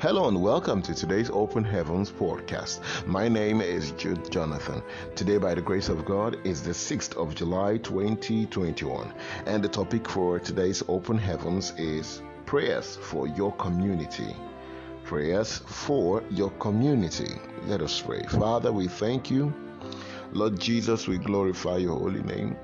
Hello 0.00 0.28
and 0.28 0.40
welcome 0.40 0.80
to 0.80 0.94
today's 0.94 1.28
Open 1.28 1.62
Heavens 1.62 2.10
podcast. 2.10 2.80
My 3.06 3.28
name 3.28 3.60
is 3.60 3.90
Jude 3.90 4.32
Jonathan. 4.32 4.82
Today, 5.14 5.36
by 5.36 5.52
the 5.52 5.60
grace 5.60 5.90
of 5.90 6.06
God, 6.06 6.38
is 6.42 6.62
the 6.62 6.70
6th 6.70 7.18
of 7.18 7.34
July 7.34 7.76
2021, 7.76 9.12
and 9.44 9.62
the 9.62 9.68
topic 9.68 10.08
for 10.08 10.38
today's 10.38 10.82
Open 10.88 11.18
Heavens 11.18 11.74
is 11.76 12.22
prayers 12.46 12.96
for 12.96 13.28
your 13.28 13.52
community. 13.56 14.34
Prayers 15.04 15.58
for 15.66 16.22
your 16.30 16.50
community. 16.52 17.38
Let 17.66 17.82
us 17.82 18.00
pray. 18.00 18.22
Father, 18.22 18.72
we 18.72 18.88
thank 18.88 19.30
you. 19.30 19.52
Lord 20.32 20.58
Jesus, 20.58 21.08
we 21.08 21.18
glorify 21.18 21.76
your 21.76 21.98
holy 21.98 22.22
name. 22.22 22.56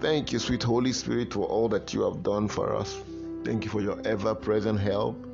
Thank 0.00 0.30
you, 0.30 0.38
sweet 0.38 0.62
Holy 0.62 0.92
Spirit, 0.92 1.32
for 1.32 1.46
all 1.46 1.70
that 1.70 1.94
you 1.94 2.02
have 2.02 2.22
done 2.22 2.48
for 2.48 2.76
us. 2.76 3.02
Thank 3.44 3.64
you 3.64 3.70
for 3.70 3.80
your 3.80 3.98
ever 4.06 4.34
present 4.34 4.78
help. 4.78 5.29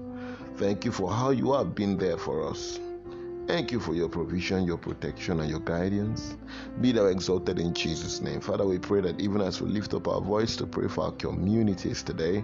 Thank 0.56 0.86
you 0.86 0.92
for 0.92 1.12
how 1.12 1.30
you 1.30 1.52
have 1.52 1.74
been 1.74 1.98
there 1.98 2.16
for 2.16 2.48
us. 2.48 2.80
Thank 3.46 3.70
you 3.70 3.78
for 3.78 3.94
your 3.94 4.08
provision, 4.08 4.64
your 4.64 4.78
protection, 4.78 5.40
and 5.40 5.48
your 5.48 5.60
guidance. 5.60 6.36
Be 6.80 6.92
thou 6.92 7.04
exalted 7.06 7.58
in 7.58 7.74
Jesus' 7.74 8.20
name. 8.20 8.40
Father, 8.40 8.64
we 8.64 8.78
pray 8.78 9.00
that 9.02 9.20
even 9.20 9.40
as 9.40 9.60
we 9.60 9.68
lift 9.68 9.94
up 9.94 10.08
our 10.08 10.20
voice 10.20 10.56
to 10.56 10.66
pray 10.66 10.88
for 10.88 11.04
our 11.04 11.12
communities 11.12 12.02
today, 12.02 12.42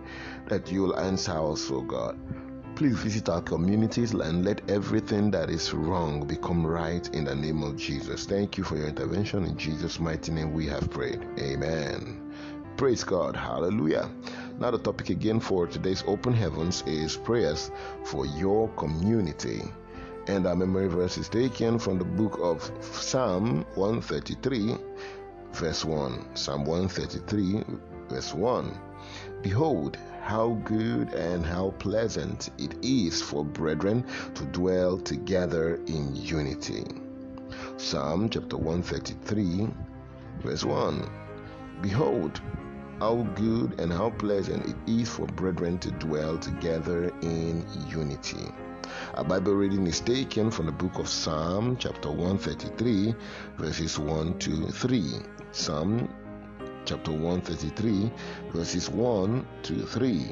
that 0.49 0.71
you 0.71 0.83
will 0.83 0.99
answer 0.99 1.33
us, 1.33 1.71
O 1.71 1.81
God. 1.81 2.19
Please 2.77 2.97
visit 2.99 3.29
our 3.29 3.43
communities 3.43 4.13
and 4.13 4.45
let 4.45 4.71
everything 4.71 5.31
that 5.31 5.51
is 5.51 5.73
wrong 5.73 6.27
become 6.27 6.65
right 6.67 7.09
in 7.15 7.25
the 7.25 7.35
name 7.35 7.63
of 7.63 7.77
Jesus. 7.77 8.27
Thank 8.27 8.57
you 8.57 8.65
for 8.65 8.77
your 8.77 8.89
intervention. 8.89 9.45
In 9.45 9.57
Jesus' 9.57 9.99
mighty 9.99 10.33
name, 10.33 10.53
we 10.53 10.67
have 10.67 10.89
prayed. 10.91 11.27
Amen. 11.39 12.33
Praise 12.77 13.05
God. 13.05 13.37
Hallelujah. 13.37 14.11
Now, 14.63 14.71
the 14.71 14.79
topic 14.79 15.11
again 15.11 15.41
for 15.41 15.67
today's 15.67 16.05
Open 16.07 16.33
Heavens 16.33 16.85
is 16.87 17.17
prayers 17.17 17.73
for 18.05 18.27
your 18.27 18.69
community. 18.77 19.61
And 20.29 20.47
our 20.47 20.55
memory 20.55 20.87
verse 20.87 21.19
is 21.19 21.29
taken 21.29 21.81
from 21.81 21.99
the 21.99 22.05
book 22.05 22.39
of 22.41 22.71
Psalm 22.81 23.67
133, 23.75 24.77
verse 25.51 25.85
1. 25.85 26.37
Psalm 26.37 26.65
133, 26.65 27.65
verse 28.09 28.33
1. 28.33 28.79
Behold, 29.43 29.99
how 30.23 30.51
good 30.65 31.13
and 31.13 31.45
how 31.45 31.75
pleasant 31.81 32.51
it 32.59 32.77
is 32.83 33.21
for 33.21 33.45
brethren 33.45 34.07
to 34.37 34.45
dwell 34.45 34.97
together 34.97 35.81
in 35.89 36.15
unity. 36.15 36.85
Psalm 37.79 38.31
chapter 38.31 38.59
133, 38.59 39.69
verse 40.41 40.63
1. 40.63 41.11
Behold, 41.81 42.41
how 43.03 43.27
good 43.35 43.81
and 43.81 43.93
how 43.93 44.11
pleasant 44.11 44.65
it 44.65 44.77
is 44.87 45.09
for 45.09 45.27
brethren 45.27 45.77
to 45.77 45.91
dwell 45.91 46.39
together 46.39 47.13
in 47.23 47.67
unity. 47.89 48.47
Our 49.15 49.25
Bible 49.25 49.55
reading 49.55 49.89
is 49.89 49.99
taken 49.99 50.53
from 50.53 50.67
the 50.67 50.73
book 50.73 51.01
of 51.01 51.09
Psalm, 51.09 51.77
chapter 51.77 52.11
133, 52.11 53.13
verses 53.59 53.99
1 53.99 54.39
to 54.39 54.69
3. 54.69 55.15
Psalm 55.51 56.15
chapter 56.85 57.11
133, 57.11 58.09
verses 58.53 58.89
1 58.89 59.47
to 59.65 59.85
3. 59.85 60.31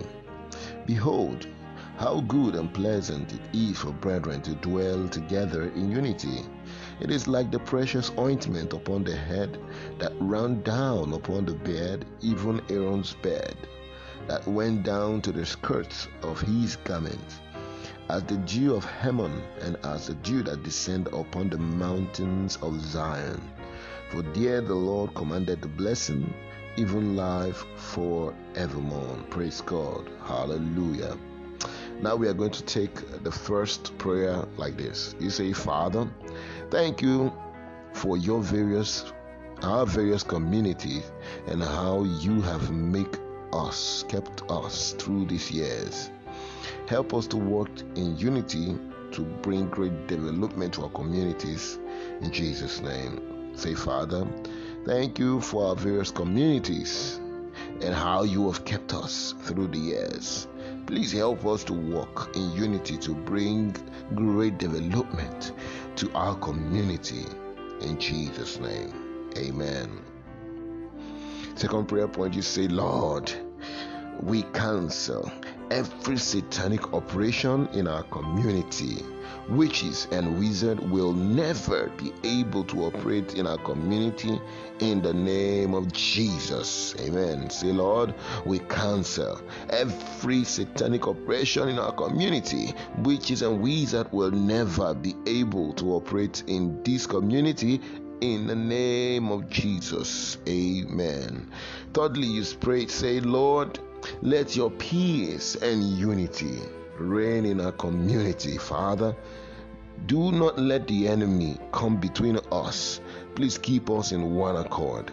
Behold, 0.86 1.48
how 1.96 2.20
good 2.20 2.55
and 2.55 2.72
pleasant 2.72 3.32
it 3.32 3.42
is 3.52 3.78
for 3.78 3.90
brethren 3.90 4.42
to 4.42 4.55
dwell 4.55 5.08
together 5.08 5.64
in 5.70 5.90
unity. 5.90 6.44
It 7.00 7.11
is 7.11 7.28
like 7.28 7.50
the 7.50 7.59
precious 7.59 8.11
ointment 8.19 8.73
upon 8.73 9.05
the 9.05 9.17
head 9.17 9.59
that 9.98 10.12
ran 10.20 10.62
down 10.62 11.12
upon 11.12 11.45
the 11.47 11.55
bed, 11.55 12.05
even 12.20 12.61
Aaron's 12.69 13.14
bed, 13.23 13.56
that 14.27 14.47
went 14.47 14.83
down 14.83 15.23
to 15.23 15.33
the 15.33 15.47
skirts 15.47 16.08
of 16.23 16.41
his 16.41 16.77
garments, 16.77 17.41
as 18.08 18.23
the 18.25 18.36
dew 18.39 18.75
of 18.75 18.84
Hermon, 18.84 19.42
and 19.62 19.77
as 19.84 20.08
the 20.08 20.14
dew 20.14 20.42
that 20.42 20.62
descend 20.62 21.08
upon 21.08 21.51
the 21.51 21.58
mountains 21.58 22.58
of 22.62 22.81
Zion. 22.81 23.41
For 24.11 24.23
there 24.23 24.61
the 24.61 24.75
Lord 24.75 25.14
commanded 25.14 25.62
the 25.62 25.69
blessing, 25.69 26.35
even 26.77 27.17
life 27.17 27.64
forevermore. 27.77 29.19
Praise 29.30 29.61
God. 29.61 30.11
Hallelujah. 30.24 31.17
Now 32.02 32.16
we 32.16 32.28
are 32.28 32.34
going 32.34 32.52
to 32.52 32.62
take 32.62 33.22
the 33.22 33.30
first 33.30 33.96
prayer 33.98 34.44
like 34.56 34.77
this. 34.77 35.14
You 35.20 35.28
say, 35.28 35.52
Father, 35.52 36.08
thank 36.70 37.02
you 37.02 37.33
for 37.92 38.16
your 38.16 38.40
various 38.40 39.12
our 39.62 39.84
various 39.84 40.22
communities 40.22 41.12
and 41.46 41.62
how 41.62 42.05
you 42.05 42.40
have 42.40 42.70
made 42.70 43.18
us, 43.52 44.06
kept 44.08 44.42
us 44.50 44.92
through 44.92 45.27
these 45.27 45.50
years. 45.50 46.10
Help 46.86 47.12
us 47.12 47.27
to 47.27 47.36
work 47.36 47.68
in 47.94 48.16
unity 48.16 48.78
to 49.12 49.22
bring 49.42 49.68
great 49.68 50.06
development 50.06 50.74
to 50.74 50.84
our 50.84 50.90
communities 50.90 51.78
in 52.22 52.30
Jesus' 52.33 52.80
name. 52.80 53.52
Say, 53.55 53.74
Father, 53.74 54.27
thank 54.86 55.18
you 55.18 55.40
for 55.40 55.68
our 55.68 55.77
various 55.77 56.10
communities 56.10 57.20
and 57.83 57.94
how 57.94 58.22
you 58.22 58.50
have 58.50 58.64
kept 58.64 58.94
us 58.94 59.34
through 59.42 59.66
the 59.68 59.78
years. 59.78 60.48
Please 60.86 61.13
help 61.13 61.46
us 61.46 61.64
to 61.64 61.73
work 61.73 62.35
in 62.36 62.52
unity 62.52 62.96
to 62.98 63.14
bring 63.14 63.74
great 64.14 64.58
development 64.58 65.52
to 65.96 66.11
our 66.14 66.35
community. 66.36 67.24
In 67.80 67.98
Jesus' 67.98 68.58
name, 68.58 69.30
amen. 69.36 70.02
Second 71.55 71.86
prayer 71.89 72.08
point 72.08 72.35
you 72.35 72.42
say, 72.42 72.69
Lord, 72.69 73.33
we 74.23 74.42
cancel 74.55 75.30
every 75.70 76.17
satanic 76.19 76.92
operation 76.92 77.69
in 77.73 77.86
our 77.86 78.03
community. 78.05 79.05
Witches 79.48 80.07
and 80.13 80.39
wizards 80.39 80.81
will 80.81 81.13
never 81.13 81.89
be 81.97 82.13
able 82.25 82.64
to 82.64 82.85
operate 82.85 83.35
in 83.35 83.47
our 83.47 83.58
community 83.58 84.41
in 84.81 85.03
the 85.03 85.13
name 85.13 85.75
of 85.75 85.92
Jesus. 85.92 86.95
Amen. 87.01 87.51
Say, 87.51 87.73
Lord, 87.73 88.14
we 88.45 88.58
cancel 88.61 89.41
every 89.70 90.45
satanic 90.45 91.07
operation 91.07 91.69
in 91.69 91.79
our 91.79 91.92
community. 91.92 92.75
Witches 92.98 93.42
and 93.42 93.61
wizards 93.61 94.13
will 94.13 94.31
never 94.31 94.95
be 94.95 95.14
able 95.27 95.73
to 95.75 95.95
operate 95.95 96.42
in 96.47 96.83
this 96.83 97.07
community 97.07 97.81
in 98.20 98.47
the 98.47 98.55
name 98.57 99.31
of 99.31 99.48
Jesus. 99.48 100.39
Amen. 100.48 101.51
Thirdly, 101.95 102.27
you 102.27 102.45
pray, 102.61 102.87
say, 102.87 103.20
Lord, 103.20 103.79
let 104.22 104.56
your 104.56 104.70
peace 104.70 105.56
and 105.56 105.83
unity 105.83 106.61
reign 106.98 107.46
in 107.46 107.61
our 107.61 107.72
community, 107.72 108.58
Father. 108.58 109.16
Do 110.06 110.33
not 110.33 110.58
let 110.58 110.86
the 110.88 111.08
enemy 111.08 111.58
come 111.72 111.96
between 112.00 112.39
us. 112.50 113.00
Please 113.34 113.58
keep 113.58 113.90
us 113.90 114.12
in 114.12 114.34
one 114.34 114.56
accord. 114.56 115.12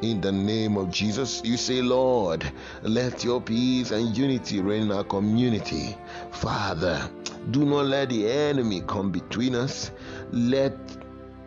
In 0.00 0.20
the 0.20 0.32
name 0.32 0.76
of 0.76 0.90
Jesus, 0.90 1.42
you 1.44 1.56
say, 1.56 1.82
Lord, 1.82 2.50
let 2.82 3.24
your 3.24 3.40
peace 3.40 3.90
and 3.90 4.16
unity 4.16 4.60
reign 4.60 4.82
in 4.82 4.92
our 4.92 5.04
community. 5.04 5.96
Father, 6.30 7.10
do 7.50 7.64
not 7.64 7.86
let 7.86 8.10
the 8.10 8.30
enemy 8.30 8.82
come 8.86 9.10
between 9.10 9.54
us. 9.54 9.90
Let 10.30 10.76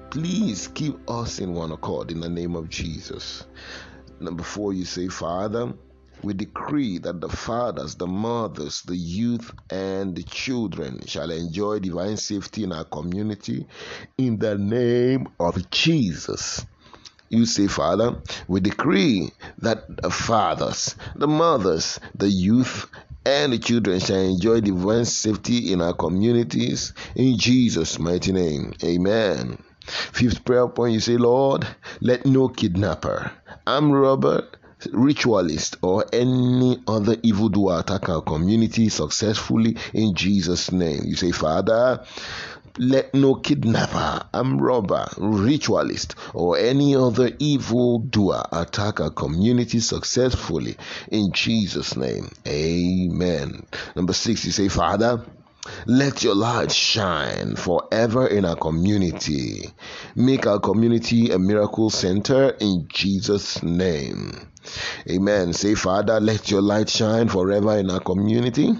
please 0.09 0.69
keep 0.69 0.97
us 1.09 1.39
in 1.39 1.53
one 1.53 1.71
accord 1.71 2.11
in 2.11 2.19
the 2.19 2.29
name 2.29 2.55
of 2.55 2.69
Jesus. 2.69 3.45
Number 4.19 4.43
four, 4.43 4.73
you 4.73 4.85
say, 4.85 5.07
Father, 5.09 5.73
we 6.25 6.33
decree 6.33 6.97
that 6.97 7.21
the 7.21 7.29
fathers, 7.29 7.95
the 7.95 8.07
mothers, 8.07 8.81
the 8.81 8.95
youth, 8.95 9.53
and 9.69 10.15
the 10.15 10.23
children 10.23 10.99
shall 11.05 11.29
enjoy 11.29 11.77
divine 11.77 12.17
safety 12.17 12.63
in 12.63 12.71
our 12.71 12.83
community 12.83 13.67
in 14.17 14.39
the 14.39 14.57
name 14.57 15.27
of 15.39 15.69
Jesus. 15.69 16.65
You 17.29 17.45
say, 17.45 17.67
Father, 17.67 18.23
we 18.47 18.59
decree 18.59 19.29
that 19.59 19.83
the 20.01 20.09
fathers, 20.09 20.95
the 21.15 21.27
mothers, 21.27 21.99
the 22.15 22.27
youth, 22.27 22.89
and 23.23 23.53
the 23.53 23.59
children 23.59 23.99
shall 23.99 24.19
enjoy 24.19 24.61
divine 24.61 25.05
safety 25.05 25.71
in 25.71 25.79
our 25.79 25.93
communities 25.93 26.93
in 27.15 27.37
Jesus' 27.37 27.99
mighty 27.99 28.31
name. 28.31 28.73
Amen. 28.83 29.63
Fifth 29.85 30.43
prayer 30.43 30.67
point, 30.67 30.93
you 30.93 30.99
say, 30.99 31.17
Lord, 31.17 31.67
let 32.01 32.25
no 32.25 32.47
kidnapper, 32.47 33.31
armed 33.67 33.93
robber, 33.93 34.47
ritualist, 34.91 35.77
or 35.81 36.05
any 36.13 36.81
other 36.87 37.15
evildoer 37.23 37.79
attack 37.79 38.09
our 38.09 38.21
community 38.21 38.89
successfully 38.89 39.77
in 39.93 40.15
Jesus' 40.15 40.71
name. 40.71 41.01
You 41.05 41.15
say, 41.15 41.31
Father, 41.31 42.03
let 42.77 43.13
no 43.13 43.35
kidnapper, 43.35 44.27
armed 44.33 44.61
robber, 44.61 45.07
ritualist, 45.17 46.15
or 46.33 46.57
any 46.57 46.95
other 46.95 47.31
evil 47.39 47.99
doer 47.99 48.43
attack 48.51 48.99
our 48.99 49.11
community 49.11 49.79
successfully 49.79 50.75
in 51.09 51.31
Jesus' 51.31 51.95
name. 51.95 52.29
Amen. 52.47 53.65
Number 53.95 54.13
six, 54.13 54.45
you 54.45 54.51
say, 54.51 54.67
Father, 54.67 55.23
let 55.85 56.23
your 56.23 56.35
light 56.35 56.71
shine 56.71 57.55
forever 57.55 58.27
in 58.27 58.45
our 58.45 58.55
community. 58.55 59.71
Make 60.15 60.47
our 60.47 60.59
community 60.59 61.31
a 61.31 61.39
miracle 61.39 61.89
center 61.89 62.55
in 62.59 62.87
Jesus' 62.87 63.61
name. 63.63 64.47
Amen. 65.09 65.53
Say, 65.53 65.75
Father, 65.75 66.19
let 66.19 66.49
your 66.49 66.61
light 66.61 66.89
shine 66.89 67.29
forever 67.29 67.77
in 67.77 67.89
our 67.91 67.99
community. 67.99 68.71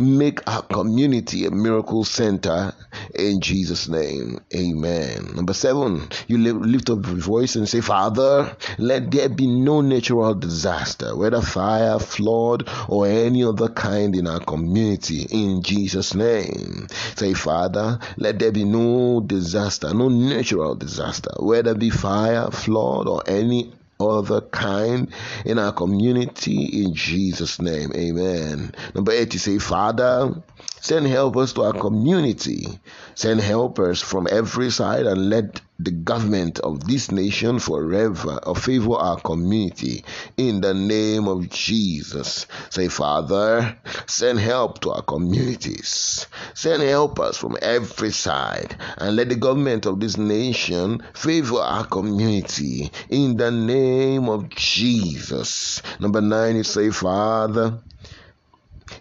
Make 0.00 0.40
our 0.48 0.62
community 0.62 1.46
a 1.46 1.50
miracle 1.50 2.04
center 2.04 2.72
in 3.14 3.40
Jesus' 3.40 3.88
name. 3.88 4.40
Amen. 4.54 5.32
Number 5.34 5.52
seven, 5.52 6.08
you 6.26 6.38
lift 6.38 6.90
up 6.90 7.06
your 7.06 7.16
voice 7.16 7.56
and 7.56 7.68
say, 7.68 7.80
Father, 7.80 8.56
let 8.78 9.10
there 9.10 9.28
be 9.28 9.46
no 9.46 9.80
natural 9.80 10.34
disaster, 10.34 11.16
whether 11.16 11.40
fire, 11.40 11.98
flood, 11.98 12.68
or 12.88 13.06
any 13.06 13.44
other 13.44 13.68
kind 13.68 14.16
in 14.16 14.26
our 14.26 14.40
community 14.40 15.26
in 15.30 15.62
Jesus' 15.62 16.14
name. 16.14 16.86
Say, 17.16 17.34
Father, 17.34 17.98
let 18.16 18.38
there 18.38 18.52
be 18.52 18.64
no 18.64 19.20
disaster, 19.20 19.92
no 19.94 20.08
natural 20.08 20.74
disaster, 20.74 21.32
whether 21.38 21.74
be 21.74 21.90
fire, 21.90 22.50
flood, 22.50 23.08
or 23.08 23.22
any 23.26 23.72
other 24.10 24.40
kind 24.40 25.12
in 25.44 25.58
our 25.58 25.72
community 25.72 26.84
in 26.84 26.94
Jesus' 26.94 27.60
name. 27.60 27.92
Amen. 27.94 28.74
Number 28.94 29.12
eight, 29.12 29.32
you 29.34 29.40
say, 29.40 29.58
Father, 29.58 30.42
send 30.82 31.06
helpers 31.06 31.52
to 31.52 31.62
our 31.62 31.72
community. 31.72 32.66
Send 33.14 33.40
helpers 33.40 34.02
from 34.02 34.26
every 34.30 34.70
side 34.70 35.06
and 35.06 35.30
let 35.30 35.60
the 35.78 35.92
government 35.92 36.58
of 36.58 36.86
this 36.86 37.10
nation 37.12 37.60
forever 37.60 38.40
uh, 38.42 38.54
favor 38.54 38.94
our 38.94 39.20
community 39.20 40.04
in 40.36 40.60
the 40.60 40.74
name 40.74 41.28
of 41.28 41.48
Jesus. 41.50 42.46
Say, 42.70 42.88
Father, 42.88 43.76
send 44.06 44.40
help 44.40 44.80
to 44.80 44.90
our 44.90 45.02
communities. 45.02 46.26
Send 46.54 46.82
helpers 46.82 47.36
from 47.36 47.56
every 47.62 48.10
side 48.10 48.76
and 48.98 49.14
let 49.14 49.28
the 49.28 49.36
government 49.36 49.86
of 49.86 50.00
this 50.00 50.16
nation 50.16 51.02
favor 51.14 51.58
our 51.58 51.86
community 51.86 52.90
in 53.08 53.36
the 53.36 53.52
name 53.52 54.28
of 54.28 54.48
Jesus. 54.48 55.80
Number 56.00 56.20
nine, 56.20 56.56
you 56.56 56.64
say, 56.64 56.90
Father, 56.90 57.78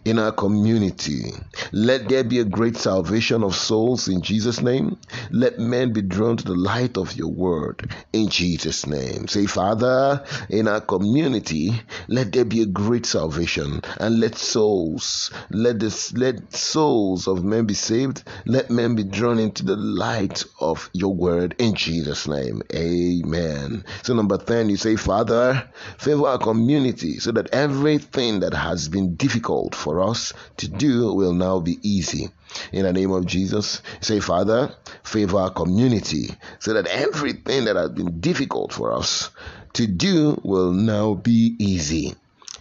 in 0.05 0.17
our 0.17 0.31
community. 0.31 1.31
Let 1.71 2.09
there 2.09 2.23
be 2.23 2.39
a 2.39 2.45
great 2.45 2.77
salvation 2.77 3.43
of 3.43 3.55
souls 3.55 4.07
in 4.07 4.21
Jesus' 4.21 4.61
name. 4.61 4.97
Let 5.29 5.59
men 5.59 5.93
be 5.93 6.01
drawn 6.01 6.37
to 6.37 6.43
the 6.43 6.55
light 6.55 6.97
of 6.97 7.15
your 7.15 7.31
word 7.31 7.93
in 8.11 8.29
Jesus' 8.29 8.87
name. 8.87 9.27
Say, 9.27 9.45
Father, 9.45 10.25
in 10.49 10.67
our 10.67 10.81
community, 10.81 11.81
let 12.07 12.31
there 12.31 12.45
be 12.45 12.61
a 12.61 12.65
great 12.65 13.05
salvation 13.05 13.81
and 13.99 14.19
let 14.19 14.37
souls, 14.37 15.31
let 15.49 15.79
this, 15.79 16.13
let 16.13 16.53
souls 16.53 17.27
of 17.27 17.43
men 17.43 17.65
be 17.65 17.73
saved. 17.73 18.23
Let 18.45 18.69
men 18.69 18.95
be 18.95 19.03
drawn 19.03 19.39
into 19.39 19.63
the 19.63 19.75
light 19.75 20.43
of 20.59 20.89
your 20.93 21.13
word 21.13 21.55
in 21.59 21.75
Jesus' 21.75 22.27
name. 22.27 22.61
Amen. 22.73 23.85
So, 24.03 24.13
number 24.13 24.37
10, 24.37 24.69
you 24.69 24.77
say, 24.77 24.95
Father, 24.95 25.69
favor 25.97 26.27
our 26.27 26.39
community 26.39 27.19
so 27.19 27.31
that 27.33 27.49
everything 27.53 28.39
that 28.39 28.53
has 28.53 28.89
been 28.89 29.15
difficult 29.15 29.75
for 29.91 29.99
us 29.99 30.31
to 30.55 30.69
do 30.69 31.13
will 31.13 31.33
now 31.33 31.59
be 31.59 31.77
easy. 31.81 32.29
In 32.71 32.83
the 32.83 32.93
name 32.93 33.11
of 33.11 33.25
Jesus, 33.25 33.81
say, 33.99 34.21
Father, 34.21 34.73
favor 35.03 35.37
our 35.37 35.49
community 35.49 36.29
so 36.59 36.71
that 36.73 36.87
everything 36.87 37.65
that 37.65 37.75
has 37.75 37.89
been 37.89 38.21
difficult 38.21 38.71
for 38.71 38.93
us 38.93 39.31
to 39.73 39.87
do 39.87 40.39
will 40.45 40.71
now 40.71 41.15
be 41.15 41.57
easy 41.59 42.15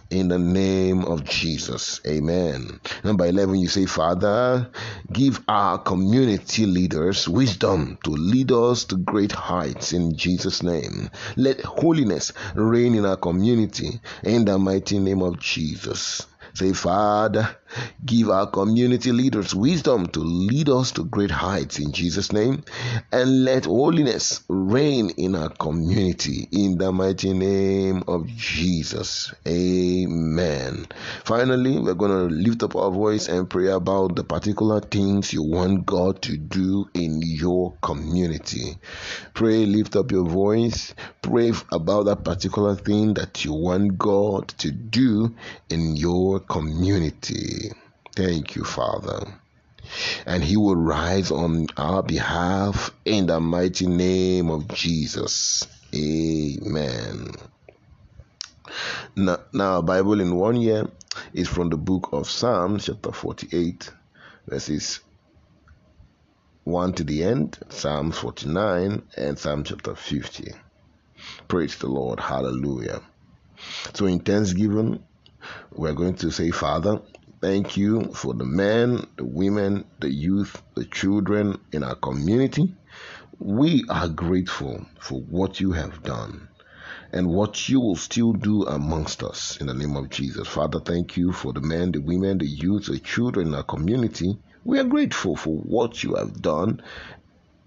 in 0.09 0.27
the 0.27 0.37
name 0.37 1.05
of 1.05 1.23
Jesus. 1.23 2.01
Amen. 2.05 2.81
Number 3.05 3.25
11, 3.25 3.55
you 3.55 3.69
say, 3.69 3.85
Father, 3.85 4.69
give 5.09 5.39
our 5.47 5.77
community 5.77 6.65
leaders 6.65 7.29
wisdom 7.29 7.97
to 8.03 8.09
lead 8.09 8.51
us 8.51 8.83
to 8.85 8.97
great 8.97 9.31
heights 9.31 9.93
in 9.93 10.17
Jesus' 10.17 10.63
name. 10.63 11.09
Let 11.37 11.61
holiness 11.61 12.33
reign 12.55 12.93
in 12.93 13.05
our 13.05 13.15
community 13.15 14.01
in 14.21 14.43
the 14.43 14.59
mighty 14.59 14.99
name 14.99 15.21
of 15.21 15.39
Jesus. 15.39 16.27
Say, 16.53 16.73
Father, 16.73 17.55
give 18.05 18.29
our 18.29 18.47
community 18.47 19.11
leaders 19.11 19.55
wisdom 19.55 20.07
to 20.07 20.19
lead 20.19 20.69
us 20.69 20.91
to 20.91 21.05
great 21.05 21.31
heights 21.31 21.79
in 21.79 21.91
Jesus' 21.91 22.31
name, 22.31 22.63
and 23.11 23.45
let 23.45 23.65
holiness 23.65 24.43
reign 24.47 25.11
in 25.17 25.35
our 25.35 25.49
community 25.49 26.47
in 26.51 26.77
the 26.77 26.91
mighty 26.91 27.33
name 27.33 28.03
of 28.07 28.27
Jesus. 28.27 29.33
Amen. 29.47 30.87
Finally, 31.23 31.79
we're 31.79 31.93
going 31.93 32.11
to 32.11 32.33
lift 32.35 32.63
up 32.63 32.75
our 32.75 32.91
voice 32.91 33.27
and 33.27 33.49
pray 33.49 33.67
about 33.67 34.15
the 34.15 34.23
particular 34.23 34.81
things 34.81 35.31
you 35.31 35.43
want 35.43 35.85
God 35.85 36.21
to 36.23 36.37
do 36.37 36.89
in 36.93 37.21
your 37.21 37.73
community. 37.81 38.77
Pray, 39.33 39.65
lift 39.65 39.95
up 39.95 40.11
your 40.11 40.27
voice, 40.27 40.93
pray 41.21 41.53
about 41.71 42.05
that 42.05 42.23
particular 42.23 42.75
thing 42.75 43.13
that 43.13 43.45
you 43.45 43.53
want 43.53 43.97
God 43.97 44.49
to 44.59 44.71
do 44.71 45.35
in 45.69 45.95
your 45.95 46.40
community. 46.41 47.71
Thank 48.15 48.55
you, 48.55 48.63
Father. 48.63 49.25
And 50.25 50.43
he 50.43 50.57
will 50.57 50.75
rise 50.75 51.31
on 51.31 51.67
our 51.77 52.03
behalf 52.03 52.91
in 53.05 53.27
the 53.27 53.39
mighty 53.39 53.87
name 53.87 54.49
of 54.49 54.67
Jesus. 54.69 55.67
Amen. 55.93 57.31
Now, 59.15 59.39
now 59.53 59.81
Bible 59.81 60.21
in 60.21 60.35
one 60.35 60.55
year 60.55 60.89
is 61.33 61.47
from 61.47 61.69
the 61.69 61.77
book 61.77 62.09
of 62.13 62.29
Psalms, 62.29 62.85
chapter 62.85 63.11
48, 63.11 63.91
verses 64.47 65.01
1 66.63 66.93
to 66.93 67.03
the 67.03 67.23
end, 67.23 67.57
Psalms 67.69 68.17
49, 68.17 69.03
and 69.17 69.39
Psalm 69.39 69.63
chapter 69.63 69.95
50. 69.95 70.53
Praise 71.47 71.77
the 71.77 71.87
Lord. 71.87 72.19
Hallelujah. 72.19 73.01
So 73.93 74.05
in 74.05 74.19
Thanksgiving, 74.19 75.03
we're 75.73 75.93
going 75.93 76.15
to 76.17 76.31
say, 76.31 76.51
Father, 76.51 77.01
thank 77.41 77.77
you 77.77 78.13
for 78.13 78.33
the 78.33 78.45
men, 78.45 79.07
the 79.17 79.25
women, 79.25 79.85
the 79.99 80.11
youth, 80.11 80.61
the 80.75 80.85
children 80.85 81.59
in 81.73 81.83
our 81.83 81.95
community. 81.95 82.75
We 83.39 83.85
are 83.89 84.09
grateful 84.09 84.85
for 84.99 85.21
what 85.21 85.59
you 85.59 85.73
have 85.73 86.03
done 86.03 86.49
and 87.13 87.27
what 87.29 87.69
you 87.69 87.79
will 87.81 87.95
still 87.95 88.33
do 88.33 88.63
amongst 88.63 89.23
us 89.23 89.57
in 89.61 89.67
the 89.67 89.73
name 89.73 89.97
of 89.97 90.09
Jesus. 90.09 90.47
Father, 90.47 90.79
thank 90.79 91.17
you 91.17 91.31
for 91.33 91.53
the 91.53 91.61
men, 91.61 91.91
the 91.91 92.01
women, 92.01 92.37
the 92.39 92.47
youth, 92.47 92.87
the 92.87 92.99
children 92.99 93.47
in 93.49 93.55
our 93.55 93.63
community. 93.63 94.37
We 94.63 94.79
are 94.79 94.85
grateful 94.85 95.35
for 95.35 95.55
what 95.57 96.03
you 96.03 96.15
have 96.15 96.41
done 96.41 96.81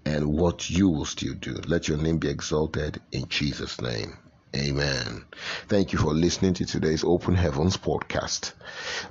and 0.05 0.27
what 0.27 0.69
you 0.69 0.89
will 0.89 1.05
still 1.05 1.35
do. 1.35 1.55
Let 1.67 1.87
your 1.87 1.97
name 1.97 2.19
be 2.19 2.29
exalted 2.29 3.01
in 3.11 3.27
Jesus' 3.29 3.81
name. 3.81 4.17
Amen. 4.55 5.25
Thank 5.67 5.91
you 5.91 5.99
for 5.99 6.13
listening 6.13 6.53
to 6.55 6.65
today's 6.65 7.03
Open 7.03 7.35
Heavens 7.35 7.75
podcast. 7.75 8.53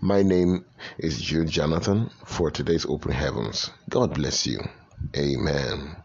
My 0.00 0.22
name 0.22 0.64
is 0.96 1.20
Jude 1.20 1.48
Jonathan 1.48 2.08
for 2.24 2.50
today's 2.50 2.86
Open 2.86 3.12
Heavens. 3.12 3.70
God 3.90 4.14
bless 4.14 4.46
you. 4.46 4.60
Amen. 5.14 5.96